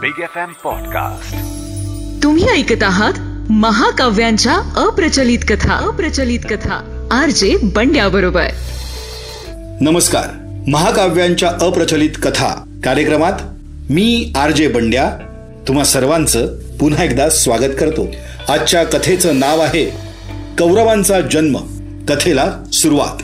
Big 0.00 0.20
F 0.22 0.36
M 0.36 0.52
podcast 0.64 1.34
तुम्ही 2.22 2.48
ऐकत 2.48 2.82
आहात 2.82 3.12
महाकाव्यांच्या 3.50 4.52
अप्रचलित 4.76 5.38
कथा. 5.48 5.72
अप्रचलित 5.72 6.40
कथा. 6.50 7.08
आर 7.10 7.30
जे 7.30 7.56
बंड्या 7.62 8.08
बरोबर 8.08 8.44
नमस्कार. 9.80 10.24
महाकाव्यांच्या 10.68 11.50
अप्रचलित 11.60 12.10
कथा 12.22 12.80
कार्यक्रमात 12.84 13.32
मी 13.90 14.32
आर 14.36 14.50
जे 14.50 14.68
बंड्या 14.68 15.10
तुम्हा 15.68 15.84
सर्वांचं 15.84 16.46
पुन्हा 16.80 17.04
एकदा 17.04 17.30
स्वागत 17.30 17.72
करतो. 17.80 18.06
आजच्या 18.48 18.84
कथेचं 18.84 19.38
नाव 19.38 19.60
आहे 19.60 19.84
कौरवांचा 20.58 21.20
जन्म. 21.20 21.56
कथेला 22.08 22.64
सुरुवात. 22.72 23.22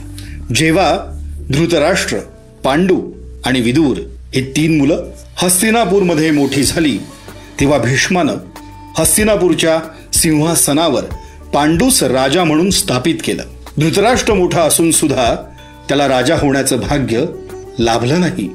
जेव्हा 0.53 1.21
धृतराष्ट्र 1.53 2.17
पांडू 2.65 3.13
आणि 3.45 3.61
विदूर 3.61 3.97
ही 4.35 4.51
तीन 4.51 4.79
मुलं 4.79 5.05
हस्तिनापूरमध्ये 5.37 6.31
मोठी 6.31 6.63
झाली. 6.63 6.99
तेव्हा 7.61 7.79
भीष्मानं 7.79 8.35
हस्तिनापूरच्या 8.99 9.81
सिंहासनावर 10.13 11.05
पांडूस 11.55 12.03
राजा 12.03 12.45
म्हणून 12.45 12.71
स्थापित 12.71 13.15
केलं. 13.25 13.43
धृतराष्ट्र 13.79 14.35
मोठा 14.35 14.61
असून 14.61 14.91
सुद्धा 14.91 15.35
त्याला 15.89 16.09
राजा 16.09 16.37
होण्याचं 16.37 16.77
भाग्य 16.77 17.25
लाभलं 17.79 18.21
नाही. 18.21 18.51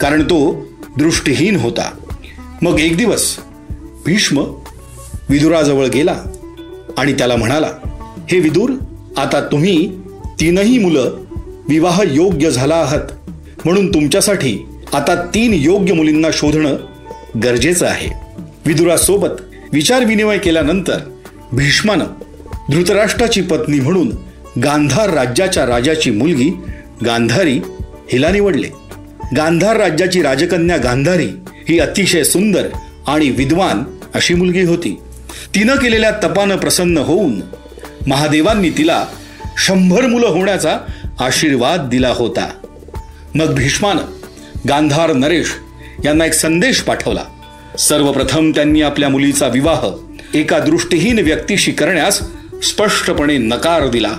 कारण 0.00 0.22
तो 0.22 0.66
दृष्टीहीन 0.96 1.56
होता. 1.56 1.90
मग 2.62 2.80
एक 2.80 2.96
दिवस 2.96 3.36
भीष्म 4.06 4.38
विदुराजवळ 5.28 5.86
गेला 5.86 6.16
आणि 6.98 7.12
त्याला 7.12 7.36
म्हणाला 7.36 7.68
हे 8.30 8.38
विदूर 8.38 8.70
आता 9.16 9.48
तुम्ही 9.52 9.98
तीनही 10.40 10.78
मुलं 10.78 11.16
विवाह 11.68 12.02
योग्य 12.06 12.50
झाला 12.50 12.74
आहात. 12.74 13.30
म्हणून 13.64 13.94
तुमच्यासाठी 13.94 14.66
आता 14.92 15.14
तीन 15.34 15.54
योग्य 15.54 15.92
मुलींना 15.92 16.28
शोधणं 16.32 16.76
गरजेचं 17.42 17.86
आहे. 17.86 18.08
विदुरासोबत 18.66 19.28
विचारविनिमय 19.72 20.38
केल्यानंतर 20.38 20.98
भीष्मानं 21.52 22.04
धृतराष्ट्राची 22.70 23.42
पत्नी 23.42 23.80
म्हणून 23.80 24.12
गांधार 24.64 25.10
राज्याच्या 25.10 25.66
राजाची 25.66 26.10
मुलगी 26.10 26.50
गांधारी 27.04 27.60
हिला 28.12 28.30
निवडले. 28.30 28.68
गांधार 29.36 29.76
राज्याची 29.76 30.22
राजकन्या 30.22 30.76
गांधारी 30.76 31.28
ही 31.68 31.78
अतिशय 31.78 32.24
सुंदर 32.24 32.68
आणि 33.06 33.30
विद्वान 33.30 33.84
अशी 34.14 34.34
मुलगी 34.34 34.62
होती. 34.62 35.00
तिनं 35.54 35.76
केलेल्या 35.76 36.10
तपानं 36.10 36.56
प्रसन्न 36.56 36.98
होऊन 36.98 37.40
महादेवांनी 38.06 38.70
तिला 38.70 39.06
शंभर 39.58 40.06
मुलं 40.06 40.26
होण्याचा 40.26 40.78
आशीर्वाद 41.20 41.88
दिला 41.88 42.08
होता. 42.08 42.48
मग 43.34 43.54
भीष्मानं 43.54 44.21
गांधार 44.68 45.12
नरेश 45.12 45.46
यांना 46.04 46.26
एक 46.26 46.32
संदेश 46.32 46.80
पाठवला. 46.80 47.24
सर्वप्रथम 47.78 48.50
त्यांनी 48.50 48.82
आपल्या 48.82 49.08
मुलीचा 49.08 49.48
विवाह 49.48 49.86
एका 50.34 50.58
दृष्टीहीन 50.58 51.18
व्यक्तीशी 51.18 51.72
करण्यास 51.72 52.20
स्पष्टपणे 52.62 53.38
नकार 53.38 53.88
दिला. 53.88 54.12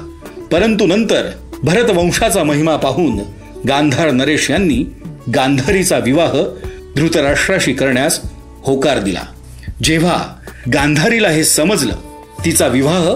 परंतु 0.51 0.85
नंतर 0.85 1.29
भरतवंशाचा 1.63 2.43
महिमा 2.43 2.75
पाहून 2.75 3.19
गांधार 3.67 4.11
नरेश 4.11 4.51
यांनी 4.51 4.85
गांधारीचा 5.35 5.97
विवाह 5.97 6.33
धृतराष्ट्राशी 6.95 7.73
करण्यास 7.73 8.19
होकार 8.63 8.99
दिला. 8.99 9.21
जेव्हा 9.83 10.23
गांधारीला 10.73 11.29
हे 11.29 11.43
समजलं 11.43 11.95
तिचा 12.45 12.67
विवाह 12.67 13.13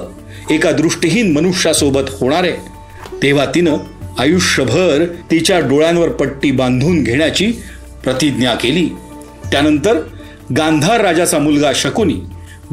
एका 0.54 0.72
दृष्टीहीन 0.72 1.32
मनुष्यासोबत 1.32 2.10
होणार 2.10 2.44
आहे 2.44 2.56
तेव्हा 3.24 3.46
तिनं 3.46 3.78
आयुष्यभर 4.18 5.06
तिच्या 5.32 5.60
डोळ्यांवर 5.60 6.10
पट्टी 6.10 6.52
बांधून 6.52 7.04
घेण्याची 7.04 7.52
प्रतिज्ञा 8.04 8.54
केली. 8.54 8.90
त्यानंतर 9.52 10.00
गांधार 10.58 11.02
राजाचा 11.02 11.40
मुलगा 11.40 11.72
शकुनी 11.76 12.16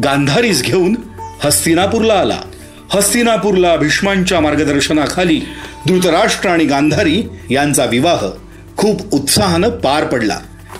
गांधारीस 0.04 0.62
घेऊन 0.62 0.96
हस्तिनापूरला 1.44 2.14
आला. 2.14 2.38
हस्तिनापूरला 2.90 3.76
भीष्मांच्या 3.76 4.40
मार्गदर्शनाखाली 4.40 5.40
धृतराष्ट्र 5.88 6.48
आणि 6.48 6.64
गांधारी 6.64 7.22
यांचा 7.50 7.84
विवाह 7.84 8.26
खूप 8.76 9.14
उत्साहानं 9.14 9.68
पार 9.68 10.04
पडला. 10.04 10.38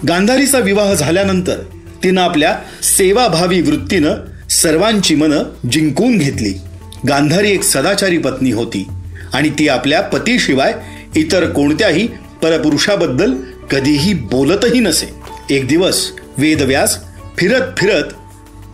गांधारीचा 0.09 0.59
विवाह 0.59 0.95
झाल्यानंतर 0.95 1.59
तिनं 2.05 2.21
आपल्या 2.21 2.59
सेवाभावी 2.83 3.61
वृत्तीनं 3.61 4.15
सर्वांची 4.51 5.15
मनं 5.15 5.69
जिंकून 5.73 6.19
घेतली. 6.19 6.55
गांधारी 7.09 7.51
एक 7.51 7.63
सदाचारी 7.63 8.19
पत्नी 8.19 8.53
होती. 8.53 8.87
आणि 9.35 9.51
ती 9.51 9.69
आपल्या 9.69 10.01
पतीशिवाय 10.01 10.73
इतर 11.17 11.51
कोणत्याही 11.51 12.07
परपुरुषाबद्दल 12.43 13.35
कधीही 13.71 14.15
बोलतही 14.15 14.81
नसे. 14.81 15.07
एक 15.51 15.69
दिवस 15.69 16.13
वेदव्यास 16.39 16.99
फिरत 17.39 17.63
फिरत 17.79 18.03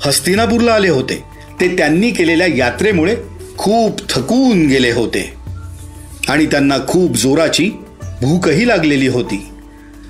हस्तिनापूरला 0.06 0.72
आले 0.72 0.88
होते. 0.88 1.25
ते 1.60 1.76
त्यांनी 1.76 2.10
केलेल्या 2.10 2.47
यात्रेमुळे 2.47 3.16
खूप 3.59 4.09
थकून 4.09 4.66
गेले 4.66 4.91
होते. 4.91 5.32
आणि 6.28 6.47
त्यांना 6.47 6.77
खूप 6.88 7.16
जोराची 7.16 7.71
भूकही 8.03 8.69
लागलेली 8.69 9.09
होती. 9.09 9.47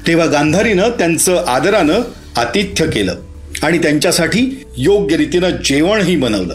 तेव्हा 0.06 0.27
गांधारीनं 0.27 0.88
त्यांचं 0.88 1.44
आदरानं 1.49 2.00
आतिथ्य 2.37 2.87
केलं 2.87 3.15
आणि 3.62 3.78
त्यांच्यासाठी 3.78 4.65
योग्य 4.77 5.17
रीतीनं 5.17 5.50
जेवणही 5.65 6.17
बनवलं. 6.17 6.55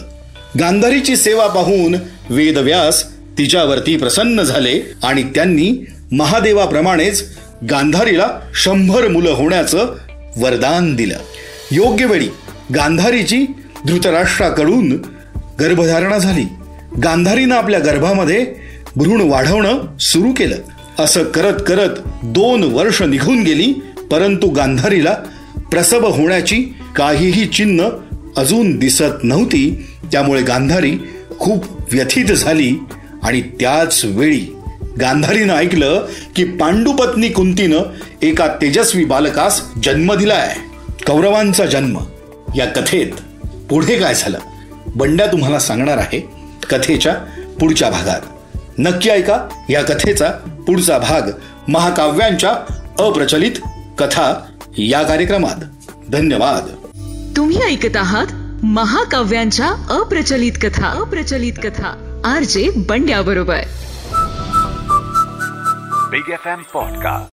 गांधारीची 0.60 1.16
सेवा 1.16 1.46
पाहून 1.46 1.96
वेदव्यास 2.30 3.15
तिच्यावरती 3.38 3.96
प्रसन्न 3.96 4.42
झाले 4.42 4.92
आणि 5.04 5.22
त्यांनी 5.22 5.86
महादेवाप्रमाणेच 6.12 7.24
गांधारीला 7.70 8.26
शंभर 8.54 9.08
मुलं 9.08 9.30
होण्याचं 9.30 9.94
वरदान 10.36 10.96
दिलं. 10.96 11.18
योग्य 11.70 12.06
वेळी 12.06 12.28
गांधारीची 12.74 13.46
धृतराष्ट्राकडून 13.86 14.92
गर्भधारणा 15.60 16.18
झाली. 16.18 16.44
गांधारीनं 17.04 17.54
आपल्या 17.54 17.80
गर्भामध्ये 17.80 18.46
भ्रूण 18.96 19.20
वाढवणं 19.20 19.98
सुरू 19.98 20.32
केलं. 20.32 20.56
असं 20.98 21.24
करत 21.24 21.54
करत 21.66 21.90
दोन 22.22 22.62
वर्ष 22.62 23.02
निघून 23.02 23.42
गेली 23.42 23.74
परंतु 24.10 24.48
गांधारीला 24.48 25.12
प्रसव 25.72 26.06
होण्याची 26.06 26.64
काहीही 26.96 27.46
चिन्ह 27.46 27.88
अजून 28.36 28.78
दिसत 28.78 29.24
नव्हती. 29.24 29.86
त्यामुळे 30.12 30.42
गांधारी 30.42 30.98
खूप 31.38 31.64
व्यथित 31.92 32.24
झाली. 32.24 32.72
आणि 33.26 33.40
त्याच 33.40 34.04
वेळी 34.04 34.56
गांधारीनं 35.00 35.54
ऐकलं 35.54 36.06
की 36.36 36.44
पांडुपत्नी 36.44 37.28
कुंतीनं 37.28 37.78
एका 38.22 38.46
तेजस्वी 38.46 39.04
बालकास 39.04 39.62
जन्म 39.82 40.14
दिलाय. 40.14 40.56
कौरवांचा 41.06 41.66
जन्म. 41.66 41.98
या 42.56 42.66
कथेत 42.66 43.06
पुढे 43.70 43.98
काय 43.98 44.14
झालं? 44.14 44.38
बंड्या 44.86 45.26
तुम्हाला 45.26 45.58
सांगणार 45.58 45.98
आहे 45.98 46.28
कथेच्या 46.70 47.14
पुढच्या 47.60 47.90
भागात. 47.90 48.20
नक्की 48.78 49.10
ऐका 49.10 49.48
या 49.70 49.82
कथेचा 49.82 50.30
पुढचा 50.66 50.98
भाग 50.98 51.22
महाकाव्यांच्या 51.68 52.50
अप्रचलित 52.98 53.52
कथा 53.98 54.40
या 54.78 55.02
कार्यक्रमात. 55.02 55.56
धन्यवाद. 56.10 56.66
तुम्ही 57.36 57.62
ऐकत 57.62 57.96
आहात 57.96 58.26
महाकाव्यांच्या 58.64 59.86
अप्रचलित 59.90 60.52
कथा. 60.62 60.86
अप्रचलित 60.86 61.52
कथा. 61.64 62.05
आर 62.24 62.44
जे 62.44 62.70
बंड्या 62.76 63.22
बरोबर. 63.22 63.60
Big 66.10 66.30
F 66.32 66.46
M 66.46 66.62
podcast 66.72 67.24